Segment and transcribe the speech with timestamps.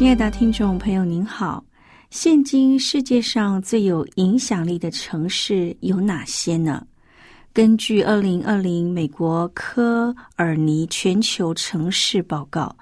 [0.00, 1.62] 亲爱的听众朋友，您好。
[2.08, 6.82] 现今世界上最有影响力的城市有哪些呢？
[7.52, 12.74] 根据二零二零美国科尔尼全球城市报告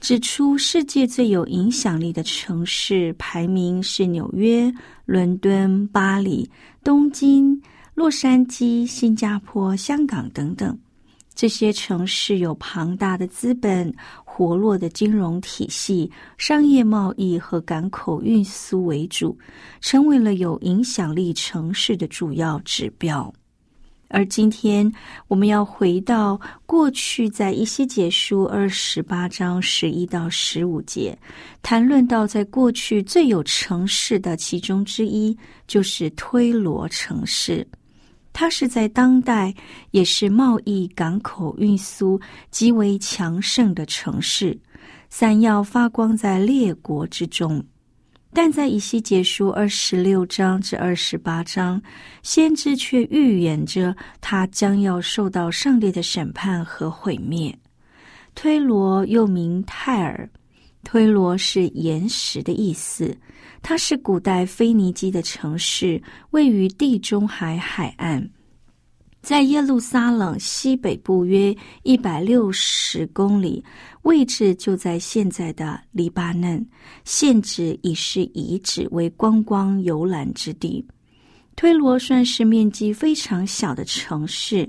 [0.00, 4.68] 指出，世界最有影响力的城市排名是纽约、
[5.06, 6.50] 伦敦、巴黎、
[6.82, 7.56] 东京、
[7.94, 10.76] 洛杉矶、新加坡、香港等等。
[11.34, 13.94] 这些城市有庞大的资本。
[14.36, 19.38] 活络的金融体系、商业贸易和港口运输为主，
[19.80, 23.32] 成为了有影响力城市的主要指标。
[24.08, 24.92] 而今天，
[25.28, 31.16] 我们要回到过去，在一些解书二十八章十一到十五节，
[31.62, 35.36] 谈论到在过去最有城市的其中之一，
[35.68, 37.64] 就是推罗城市。
[38.34, 39.54] 它是在当代
[39.92, 44.58] 也是贸易、港口、运输极为强盛的城市，
[45.08, 47.64] 闪耀发光在列国之中。
[48.32, 51.80] 但在以西结书二十六章至二十八章，
[52.24, 57.56] 先知却预言着他将要受到上帝的审判和毁灭。
[58.34, 60.28] 推罗又名泰尔，
[60.84, 63.16] 推罗是岩石的意思。
[63.60, 66.00] 它是古代腓尼基的城市，
[66.32, 68.28] 位于地中海海岸，
[69.22, 73.64] 在耶路撒冷西北部约一百六十公里，
[74.02, 76.62] 位置就在现在的黎巴嫩，
[77.06, 80.86] 现址已是遗址，为观光游览之地。
[81.56, 84.68] 推罗算是面积非常小的城市，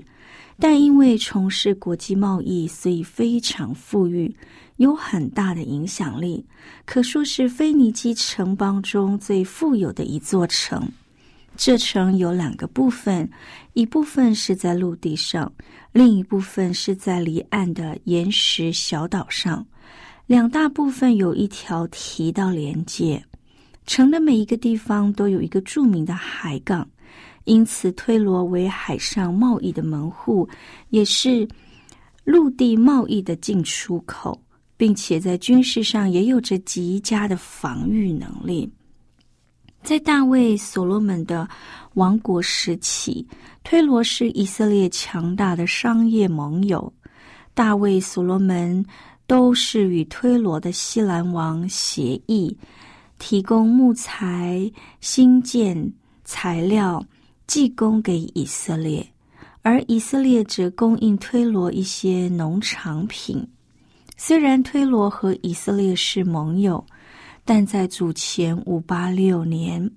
[0.58, 4.34] 但因为从事国际贸易，所以非常富裕。
[4.76, 6.44] 有很大的影响力，
[6.84, 10.86] 可说是腓尼基城邦中最富有的一座城。
[11.56, 13.26] 这城有两个部分，
[13.72, 15.50] 一部分是在陆地上，
[15.92, 19.66] 另一部分是在离岸的岩石小岛上。
[20.26, 23.24] 两大部分有一条提道连接。
[23.86, 26.86] 城的每一个地方都有一个著名的海港，
[27.44, 30.46] 因此推罗为海上贸易的门户，
[30.90, 31.48] 也是
[32.24, 34.38] 陆地贸易的进出口。
[34.76, 38.70] 并且在军事上也有着极佳的防御能力。
[39.82, 41.48] 在大卫、所罗门的
[41.94, 43.24] 王国时期，
[43.62, 46.92] 推罗是以色列强大的商业盟友。
[47.54, 48.84] 大卫、所罗门
[49.26, 52.56] 都是与推罗的西兰王协议，
[53.18, 54.70] 提供木材、
[55.00, 55.92] 新建
[56.24, 57.04] 材料、
[57.46, 59.06] 技工给以色列，
[59.62, 63.46] 而以色列则供应推罗一些农产品。
[64.16, 66.84] 虽然推罗和以色列是盟友，
[67.44, 69.90] 但在主前五八六年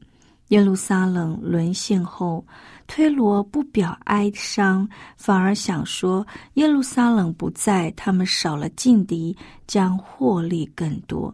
[0.50, 2.46] 耶路撒冷沦陷后，
[2.86, 6.26] 推罗不表哀伤，反而想说
[6.56, 9.36] 耶路撒冷不在，他们少了劲敌，
[9.68, 11.34] 将获利更多。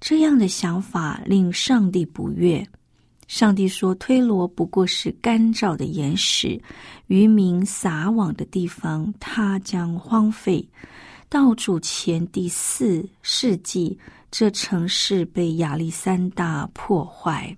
[0.00, 2.64] 这样的想法令上帝不悦。
[3.26, 6.60] 上帝说：“推罗不过是干燥的岩石，
[7.08, 10.66] 渔民撒网的地方，它将荒废。”
[11.30, 13.98] 到主前第四世纪，
[14.30, 17.54] 这城市被亚历山大破坏。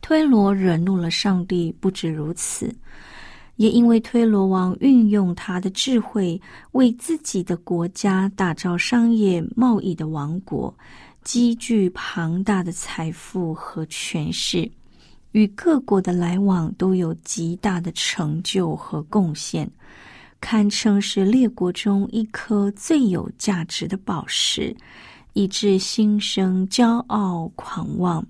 [0.00, 2.72] 推罗惹怒了上帝，不止如此，
[3.56, 6.40] 也因为推罗王运用他的智慧，
[6.72, 10.72] 为自己的国家打造商业贸易的王国，
[11.24, 14.70] 积聚庞大的财富和权势，
[15.32, 19.68] 与各国的来往都有极大的成就和贡献。
[20.44, 24.76] 堪称是列国中一颗最有价值的宝石，
[25.32, 28.22] 以致心生骄傲狂妄。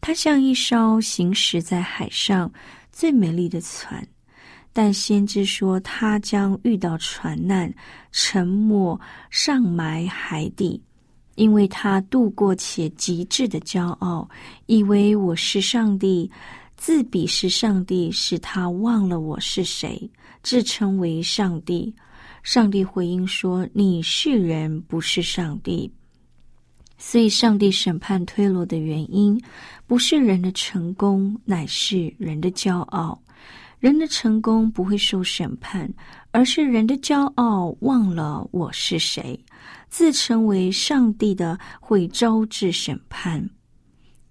[0.00, 2.52] 它像一艘行驶在海上
[2.90, 4.04] 最美丽的船，
[4.72, 7.72] 但先知说他将遇到船难，
[8.10, 9.00] 沉没
[9.30, 10.82] 上埋海底，
[11.36, 14.28] 因为他度过且极致的骄傲，
[14.66, 16.28] 以为我是上帝，
[16.76, 20.10] 自比是上帝，使他忘了我是谁，
[20.42, 21.94] 自称为上帝。
[22.42, 25.92] 上帝回应说：“你是人，不是上帝。”
[26.96, 29.40] 所以，上帝审判推罗的原因，
[29.86, 33.20] 不是人的成功，乃是人的骄傲。
[33.78, 35.88] 人的成功不会受审判，
[36.32, 39.38] 而是人的骄傲忘了我是谁，
[39.88, 43.48] 自称为上帝的会招致审判。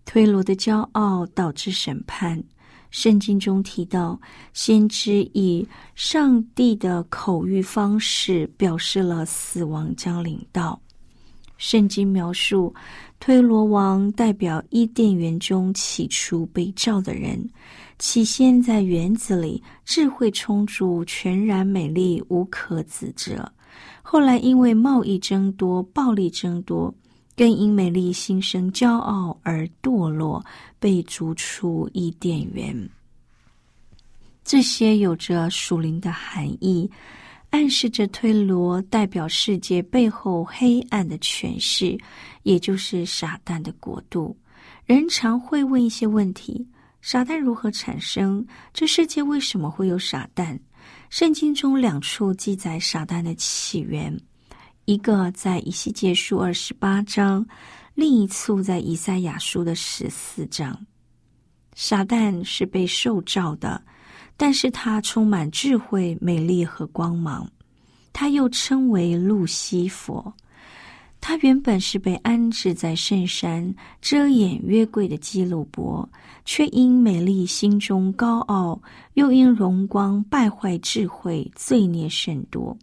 [0.03, 2.43] 推罗的骄傲导致审判。
[2.89, 4.19] 圣经中提到，
[4.53, 10.79] 先知以上帝的口谕方式表示了死亡将临到。
[11.57, 12.73] 圣经描述
[13.19, 17.43] 推罗王代表伊甸园中起初被召的人，
[17.97, 23.51] 起先在园子里智慧充足，全然美丽，无可指责。
[24.03, 26.93] 后来因为贸易增多，暴力增多，
[27.37, 30.43] 更因美丽心生骄傲而堕落，
[30.79, 32.89] 被逐出伊甸园。
[34.43, 36.89] 这些有着属灵的含义。
[37.49, 41.97] 暗示着推罗代表世界背后黑暗的权势，
[42.43, 44.35] 也就是撒旦的国度。
[44.85, 46.67] 人常会问一些问题：
[47.01, 48.45] 撒旦如何产生？
[48.73, 50.59] 这世界为什么会有撒旦？
[51.09, 54.15] 圣经中两处记载撒旦的起源，
[54.87, 57.45] 一个在以西结书二十八章，
[57.93, 60.79] 另一处在以赛亚书的十四章。
[61.75, 63.83] 撒旦是被受召的。
[64.37, 67.45] 但是他充满智慧、美丽和光芒，
[68.13, 70.33] 他又称为路西佛。
[71.19, 76.07] 他原本是被安置在圣山遮掩约柜的基路伯，
[76.45, 78.79] 却因美丽心中高傲，
[79.15, 82.77] 又因荣光败坏智慧，罪孽甚多。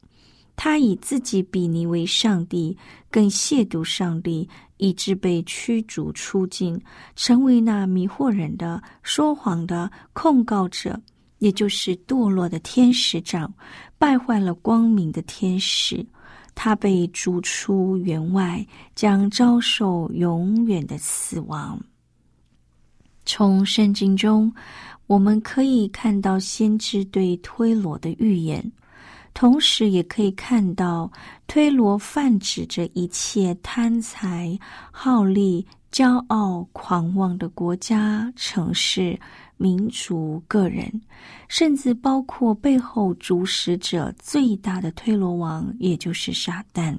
[0.56, 2.76] 他以自己比拟为上帝，
[3.10, 6.80] 更亵渎上帝，以致被驱逐出境，
[7.16, 11.00] 成为那迷惑人的、说谎的控告者。
[11.38, 13.52] 也就是堕落的天使长，
[13.98, 16.06] 败坏了光明的天使，
[16.54, 21.78] 他被逐出园外，将遭受永远的死亡。
[23.26, 24.50] 从圣经中，
[25.06, 28.72] 我们可以看到先知对推罗的预言，
[29.34, 31.10] 同时也可以看到
[31.46, 34.58] 推罗泛指着一切贪财、
[34.90, 39.18] 好利、骄傲、狂妄的国家、城市。
[39.56, 41.00] 民族、个人，
[41.46, 46.98] 甚至包括背后主使者最大的推罗王，也就是撒旦。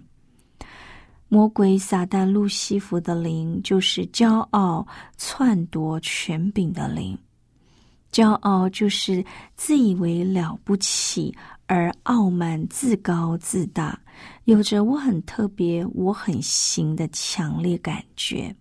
[1.27, 7.15] 魔鬼撒旦路西弗的灵，就是骄傲、篡夺权柄的灵。
[8.09, 9.23] 骄傲就是
[9.57, 11.35] 自以为了不起，
[11.67, 13.99] 而傲慢、自高自大，
[14.43, 18.55] 有着我很特别、我很行的强烈感觉。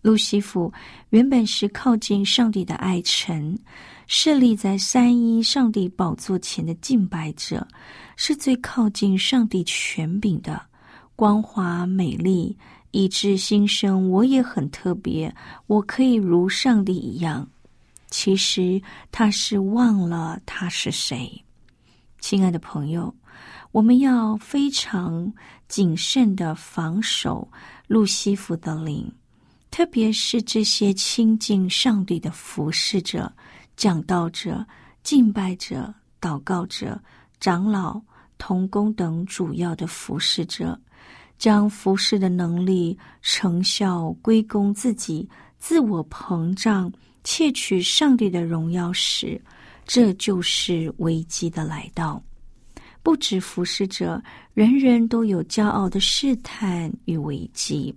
[0.00, 0.72] 路西弗
[1.10, 3.56] 原本是靠近上帝的爱臣，
[4.06, 7.66] 设立在三一上帝宝座前的敬拜者，
[8.16, 10.60] 是最靠近上帝权柄的，
[11.14, 12.56] 光华美丽，
[12.90, 15.32] 以致心生我也很特别，
[15.68, 17.48] 我可以如上帝一样。
[18.10, 21.30] 其实他是忘了他是谁。
[22.22, 23.12] 亲爱的朋友，
[23.72, 25.30] 我们要非常
[25.66, 27.46] 谨慎的防守
[27.88, 29.12] 路西弗的灵。
[29.72, 33.30] 特别是这些亲近上帝的服侍者、
[33.76, 34.64] 讲道者、
[35.02, 36.98] 敬拜者、祷告者、
[37.40, 38.00] 长老、
[38.38, 40.80] 童工等主要的服侍者，
[41.38, 46.90] 将服侍的能力、成效归功自己，自我膨胀，
[47.24, 49.42] 窃取上帝的荣耀时，
[49.86, 52.22] 这就是危机的来到。
[53.02, 54.22] 不止服侍者，
[54.54, 57.92] 人人都有骄傲的试探与危机。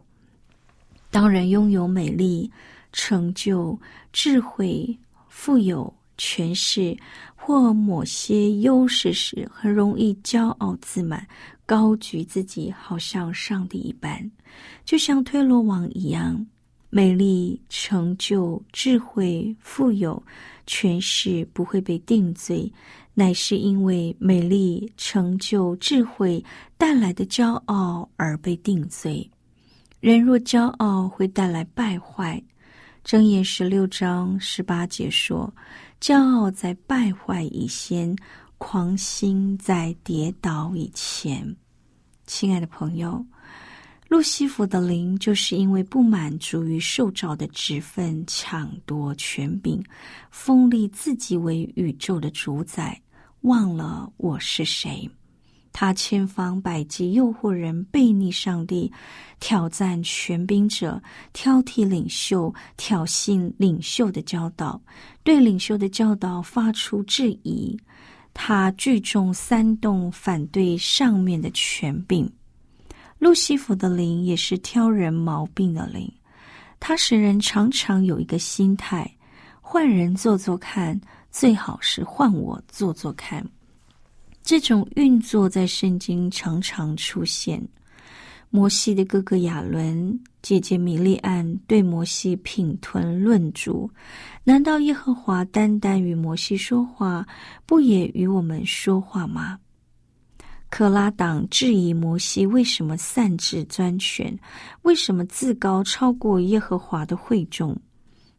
[1.12, 2.52] 当人拥有美丽、
[2.92, 3.80] 成就、
[4.12, 4.98] 智慧、
[5.30, 6.98] 富有、权势
[7.36, 11.26] 或某些优势时，很容易骄傲自满，
[11.66, 14.32] 高举自己，好像上帝一般。
[14.84, 16.44] 就像推罗王一样，
[16.90, 20.22] 美丽、成就、智慧、富有、
[20.66, 22.72] 权势不会被定罪，
[23.14, 26.44] 乃是因为美丽、成就、智慧
[26.78, 29.30] 带来的骄傲而被定罪。
[30.00, 32.42] 人若骄傲，会带来败坏。
[33.04, 35.54] 箴言十六章十八节说
[36.02, 38.16] ：“骄傲在败坏以先，
[38.58, 41.56] 狂心在跌倒以前。”
[42.26, 43.24] 亲爱的朋友，
[44.08, 49.84] 路西弗的灵就是因为不满足于受召的职分，抢夺权柄，
[50.30, 53.02] 封立自己为宇宙的主宰，
[53.42, 55.10] 忘了我是谁。
[55.74, 58.90] 他千方百计诱惑人背逆上帝，
[59.40, 61.02] 挑战权柄者，
[61.34, 64.80] 挑剔领袖，挑衅领袖的教导，
[65.24, 67.76] 对领袖的教导发出质疑。
[68.34, 72.32] 他聚众煽动反对上面的权柄。
[73.26, 76.08] 路西弗的灵也是挑人毛病的灵，
[76.80, 79.12] 他使人常常有一个心态：
[79.62, 81.02] 换人做做看，
[81.32, 83.44] 最好是换我做做看。
[84.44, 87.60] 这种运作在圣经常常出现。
[88.52, 93.90] 摩西的哥哥亚伦、姐姐米利安对摩西品吞论主，
[94.44, 97.26] 难道耶和华单单与摩西说话，
[97.66, 99.58] 不也与我们说话吗？
[100.78, 104.38] 克拉党质疑摩西为什么擅自专权，
[104.82, 107.74] 为什么自高超过耶和华的会众？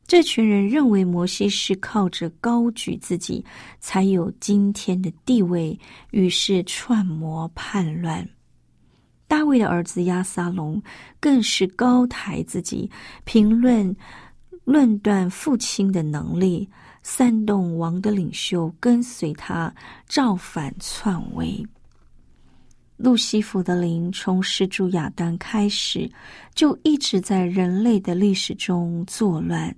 [0.06, 3.42] 这群人认为摩西是靠着高举自己
[3.80, 8.28] 才有今天的地位，于是串谋叛乱。
[9.26, 10.82] 大卫的儿子亚撒龙
[11.18, 12.90] 更是高抬自己，
[13.24, 13.96] 评论
[14.64, 16.68] 论断父亲的能力，
[17.02, 19.74] 煽动王的领袖跟随他，
[20.06, 21.66] 造反篡位。
[22.96, 26.10] 路西弗的灵从始祖亚当开始，
[26.54, 29.74] 就一直在人类的历史中作乱。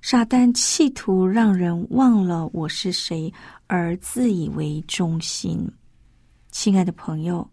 [0.00, 3.32] 撒旦企图让人忘了我是谁，
[3.66, 5.70] 而自以为中心。
[6.50, 7.46] 亲爱的朋友，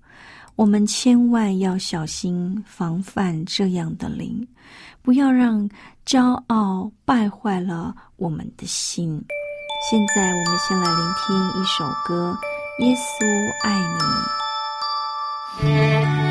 [0.56, 4.48] 我们千万要小心防范这样的灵，
[5.02, 5.68] 不要让
[6.06, 9.22] 骄傲败坏了我们的心。
[9.90, 12.34] 现在，我们先来聆听一首歌，
[12.86, 14.00] 《耶稣爱你》。
[15.62, 16.25] 个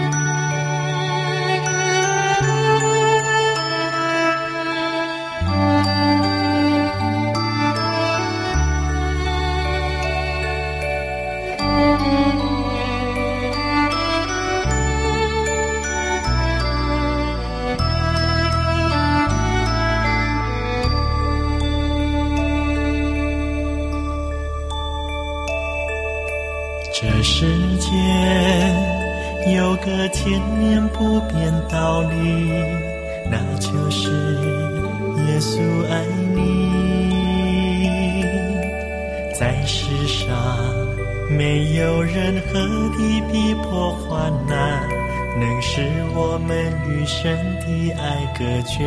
[46.26, 46.48] 我们
[46.88, 48.82] 与神的爱隔绝。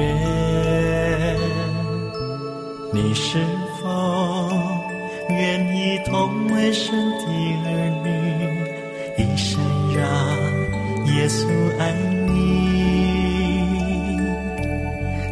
[2.92, 3.38] 你是
[3.80, 3.86] 否
[5.30, 7.26] 愿意同为神的
[7.64, 7.70] 儿
[8.04, 8.10] 女，
[9.24, 9.62] 一生
[9.96, 10.02] 让？
[11.16, 11.48] 耶稣
[11.80, 11.94] 爱
[12.28, 12.32] 你，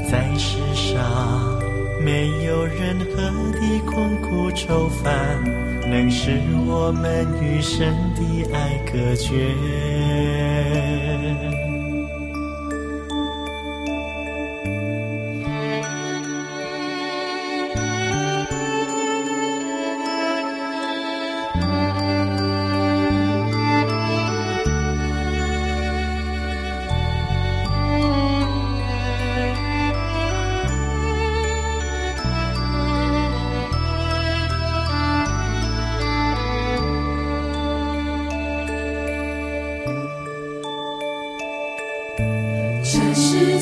[0.10, 0.94] 在世上
[2.04, 3.16] 没有任何
[3.60, 5.44] 的困苦愁烦，
[5.90, 8.22] 能使我们与神的
[8.54, 9.56] 爱隔绝。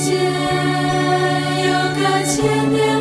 [0.04, 0.14] 见
[1.64, 2.93] 有个千年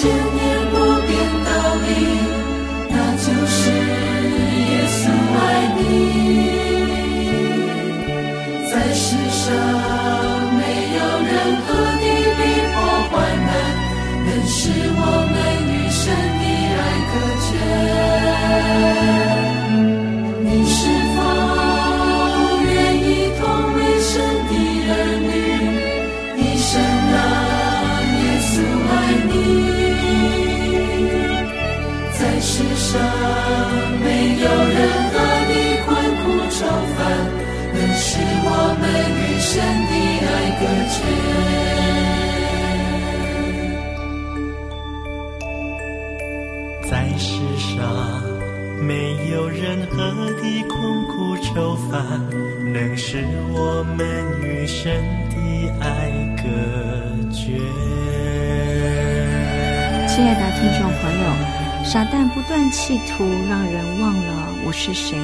[0.00, 0.76] 千年不
[1.06, 1.69] 变的
[34.40, 34.56] 没有任
[35.10, 35.52] 何的
[35.84, 36.64] 困苦愁
[36.96, 36.98] 烦，
[37.74, 38.08] 能使
[38.42, 38.48] 我
[38.80, 38.82] 们
[39.20, 39.52] 与神
[39.84, 39.92] 的
[40.24, 40.96] 爱隔绝。
[46.88, 47.28] 在世
[47.58, 47.68] 上
[48.80, 48.90] 没
[49.30, 49.94] 有任何
[50.40, 50.72] 的困
[51.08, 52.00] 苦愁烦，
[52.72, 54.00] 能使我们
[54.42, 55.36] 与神的
[55.80, 55.86] 爱
[56.38, 56.42] 隔
[57.30, 57.60] 绝。
[60.08, 61.24] 亲爱的听众朋友，
[61.92, 65.18] 撒旦不断企图让人忘了我是谁，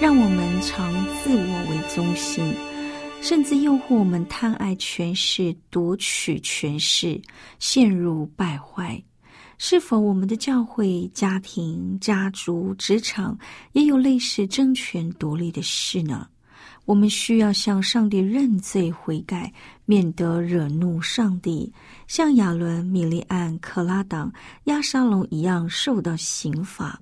[0.00, 2.54] 让我们常自我为中心，
[3.20, 7.20] 甚至诱惑我们贪爱权势、夺取权势，
[7.58, 8.98] 陷入败坏。
[9.58, 13.38] 是否我们的教会、家庭、家族、职场
[13.72, 16.26] 也有类似争权夺利的事呢？
[16.86, 19.52] 我们需要向上帝认罪悔改，
[19.84, 21.70] 免得惹怒上帝，
[22.10, 24.32] 像亚伦、米利安、克拉党、
[24.64, 27.00] 亚沙龙一样受到刑罚。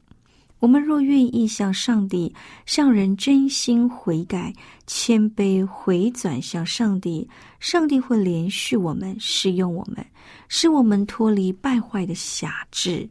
[0.59, 2.31] 我们若愿意向上帝、
[2.67, 4.53] 向人真心悔改、
[4.87, 7.27] 谦卑回转向上帝，
[7.59, 10.05] 上帝会连续我们、使用我们，
[10.47, 13.09] 使我们脱离败坏的辖制。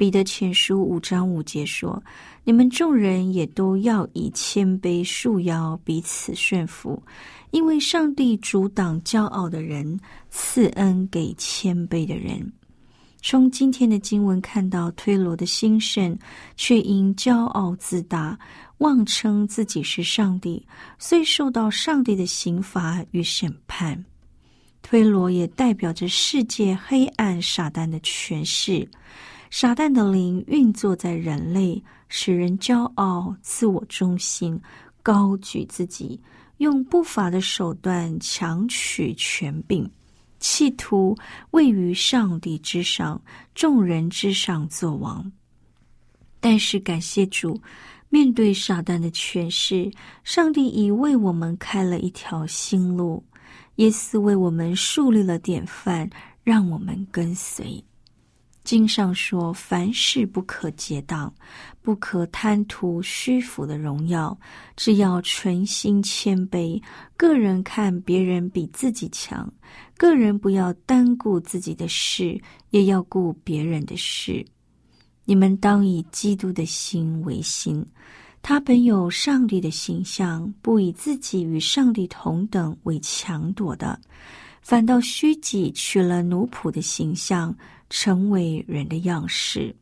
[0.00, 2.02] 彼得前书五章五节说
[2.42, 7.02] ：“你们众人也都要以谦卑束腰，彼此顺服，
[7.50, 12.50] 因为上帝阻挡骄傲的人，赐恩给谦卑的人。”
[13.20, 16.18] 从今天的经文看到，推罗的兴盛
[16.56, 18.38] 却因骄傲自大，
[18.78, 20.66] 妄称自己是上帝，
[20.98, 24.02] 遂受到上帝的刑罚与审判。
[24.80, 28.88] 推罗也代表着世界黑暗撒旦的权势。
[29.50, 34.58] 撒旦的灵运作在人类，使人骄傲、自我中心、
[35.02, 36.20] 高举自己，
[36.58, 39.90] 用不法的手段强取权柄，
[40.38, 41.16] 企图
[41.50, 43.20] 位于上帝之上、
[43.52, 45.30] 众人之上作王。
[46.38, 47.60] 但是感谢主，
[48.08, 49.90] 面对撒旦的权势，
[50.22, 53.22] 上帝已为我们开了一条新路，
[53.76, 56.08] 耶稣为我们树立了典范，
[56.44, 57.82] 让我们跟随。
[58.62, 61.32] 经上说：“凡事不可结党，
[61.80, 64.38] 不可贪图虚浮的荣耀，
[64.76, 66.80] 只要存心谦卑。
[67.16, 69.50] 个人看别人比自己强，
[69.96, 74.44] 个人不要单顾自己的事，也要顾别人的事。
[75.24, 77.84] 你们当以基督的心为心，
[78.42, 83.98] 他本有上帝的形象，不以自己与上帝同等为强夺的，
[84.60, 87.56] 反倒虚己，取了奴仆的形象。”
[87.90, 89.74] 成为人的样式，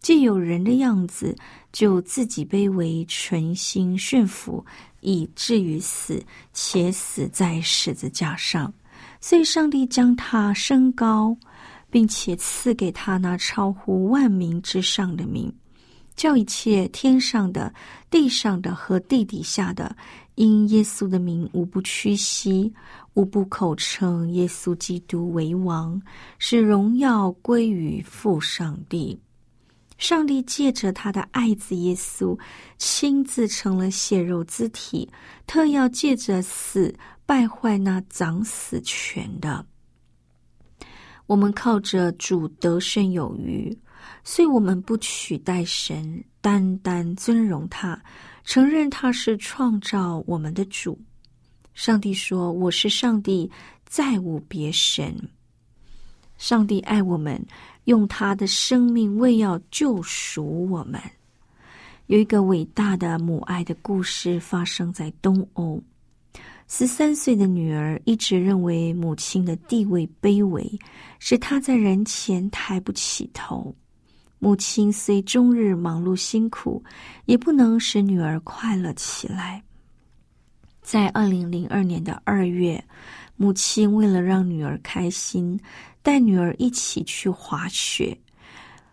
[0.00, 1.36] 既有人的样子，
[1.72, 4.64] 就自己卑微，存心驯服，
[5.00, 6.20] 以至于死，
[6.52, 8.72] 且死在十字架上。
[9.20, 11.36] 所以，上帝将他升高，
[11.90, 15.52] 并且赐给他那超乎万民之上的名，
[16.20, 17.72] 叫一切天上的、
[18.10, 19.96] 地上的和地底下的，
[20.34, 22.70] 因耶稣的名，无不屈膝。
[23.14, 25.98] 无不口称耶稣基督为王，
[26.38, 29.18] 使荣耀归于父上帝。
[29.96, 32.38] 上帝借着他的爱子耶稣，
[32.76, 35.10] 亲自成了血肉之体，
[35.46, 39.64] 特要借着死败坏那掌死权的。
[41.24, 43.74] 我们靠着主得胜有余，
[44.22, 48.00] 所以我们不取代神，单单尊荣他，
[48.44, 50.98] 承认他是创造我们的主。
[51.74, 53.50] 上帝说：“我是上帝，
[53.86, 55.16] 再无别神。”
[56.36, 57.42] 上帝爱我们，
[57.84, 61.00] 用他的生命为要救赎我们。
[62.06, 65.82] 有一个伟大的母爱的故事发生在东欧。
[66.66, 70.78] 十三岁的女儿一直认为母亲的地位卑微，
[71.18, 73.74] 使她在人前抬不起头。
[74.42, 76.82] 母亲虽终日忙碌辛苦，
[77.26, 79.62] 也不能使女儿快乐起来。
[80.80, 82.82] 在二零零二年的二月，
[83.36, 85.60] 母亲为了让女儿开心，
[86.00, 88.18] 带女儿一起去滑雪。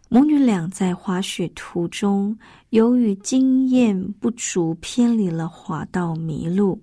[0.09, 2.37] 母女俩在滑雪途中，
[2.71, 6.81] 由于经验不足，偏离了滑道，迷路，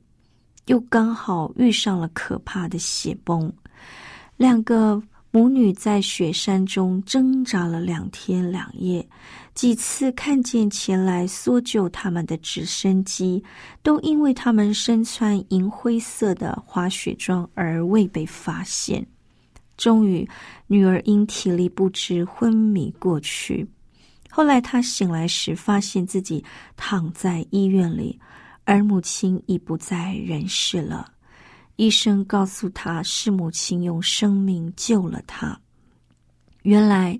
[0.66, 3.52] 又刚好遇上了可怕的雪崩，
[4.38, 5.02] 两个。
[5.34, 9.04] 母女在雪山中挣扎了两天两夜，
[9.52, 13.42] 几次看见前来搜救他们的直升机，
[13.82, 19.04] 都因为他们身穿银灰色的滑雪装而未被发现。
[19.76, 20.24] 终于，
[20.68, 23.68] 女儿因体力不支昏迷过去。
[24.30, 26.44] 后来，她醒来时，发现自己
[26.76, 28.16] 躺在医院里，
[28.62, 31.13] 而母亲已不在人世了。
[31.76, 35.58] 医生告诉他是母亲用生命救了他。
[36.62, 37.18] 原来，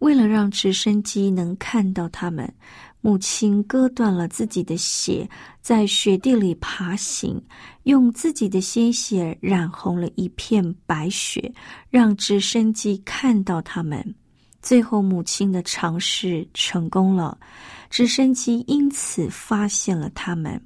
[0.00, 2.52] 为了让直升机能看到他们，
[3.00, 5.28] 母亲割断了自己的血，
[5.60, 7.40] 在雪地里爬行，
[7.84, 11.52] 用自己的鲜血染红了一片白雪，
[11.88, 14.14] 让直升机看到他们。
[14.60, 17.38] 最后，母亲的尝试成功了，
[17.90, 20.60] 直升机因此发现了他们，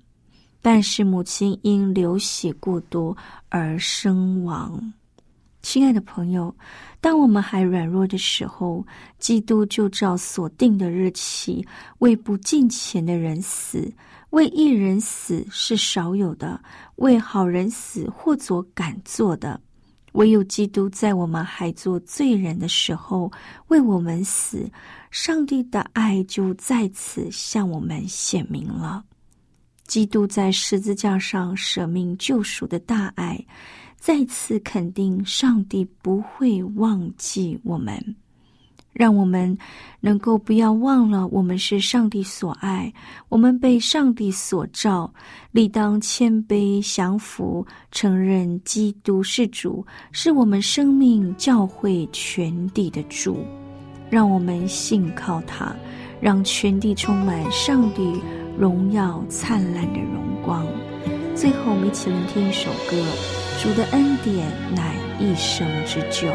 [0.64, 3.14] 但是母亲因流血过多
[3.50, 4.94] 而身亡。
[5.60, 6.54] 亲爱的朋友，
[7.02, 8.82] 当我们还软弱的时候，
[9.18, 11.62] 基督就照所定的日期
[11.98, 13.92] 为不敬虔的人死，
[14.30, 16.58] 为一人死是少有的，
[16.96, 19.60] 为好人死或做敢做的。
[20.12, 23.30] 唯有基督在我们还做罪人的时候
[23.68, 24.66] 为我们死，
[25.10, 29.04] 上帝的爱就在此向我们显明了。
[29.94, 33.38] 基督在十字架上舍命救赎的大爱，
[33.96, 38.16] 再次肯定上帝不会忘记我们。
[38.92, 39.56] 让我们
[40.00, 42.92] 能够不要忘了，我们是上帝所爱，
[43.28, 45.14] 我们被上帝所召，
[45.52, 53.46] 理当谦卑降服，承认基督是主，是我们生命教会全地的主。
[54.10, 55.74] 让我们信靠他，
[56.24, 58.18] 让全地充满上帝
[58.58, 60.66] 荣耀灿烂的荣光。
[61.34, 62.96] 最后，我们一起聆听一首歌：
[63.62, 66.32] 主的恩典乃一生之久。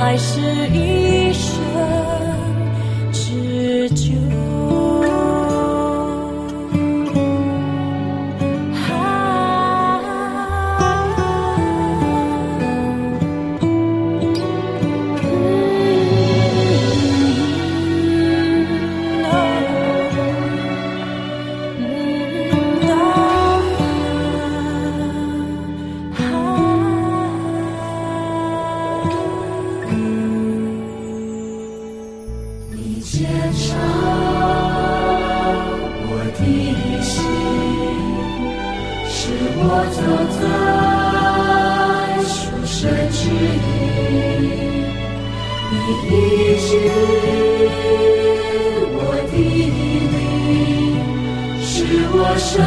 [0.00, 1.09] 还是一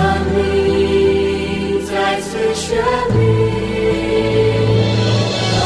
[0.04, 2.68] 当您再次宣
[3.14, 3.18] 明，
[5.56, 5.64] 啊，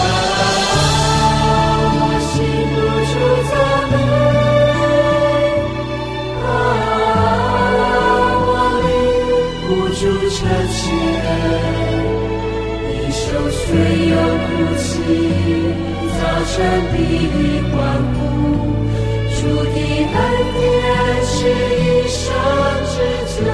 [1.97, 2.31] 我心
[2.71, 2.75] 不
[3.09, 3.13] 住
[3.49, 3.51] 赞
[3.91, 3.95] 美，
[6.45, 6.45] 啊，
[8.45, 8.49] 我
[8.85, 8.87] 灵
[9.65, 10.37] 不住称
[10.69, 10.79] 谢，
[12.83, 13.19] 你受
[13.49, 13.65] 罪
[14.11, 14.13] 又
[14.45, 14.47] 哭
[14.77, 14.85] 泣，
[16.13, 16.55] 早晨
[16.93, 16.95] 必
[17.71, 17.73] 还。
[18.13, 18.21] 不
[19.35, 20.15] 主的恩
[20.53, 20.61] 典
[21.25, 21.35] 是
[21.81, 22.15] 一生
[22.91, 22.95] 之
[23.33, 23.45] 久。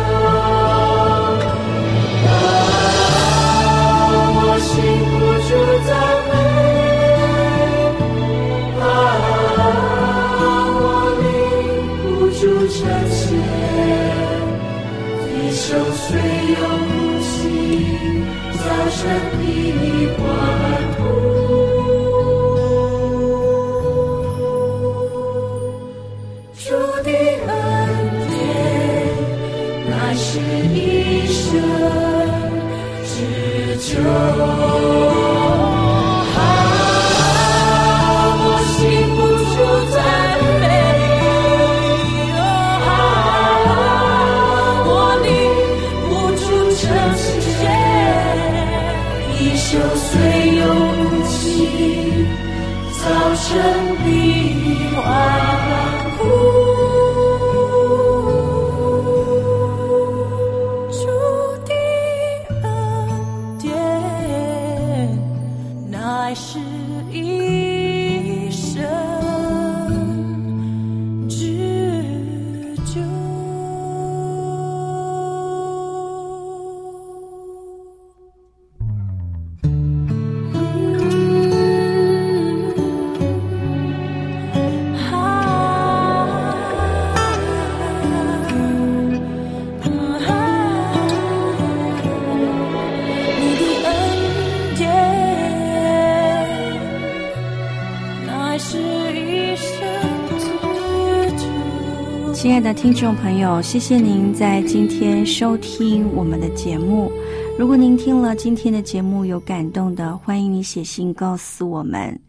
[102.84, 107.10] 听众朋友，谢谢您在今天收听我们的节目。
[107.58, 112.20] 如果您听了今天的节目有感动的，欢迎你写信告诉我们。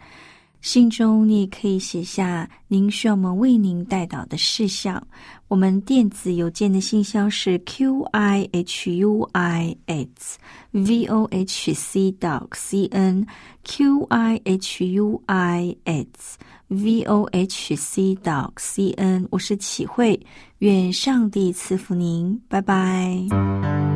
[0.61, 5.05] 信中你也可以写下您需要我们为您带导的事项。
[5.49, 10.39] 我们电子邮件的信箱是 q i h u i s
[10.71, 13.27] v o h c dot c n
[13.65, 19.27] q i h u i s v o h c dot c n。
[19.31, 20.21] 我是启慧，
[20.59, 23.94] 愿上帝赐福您，拜拜。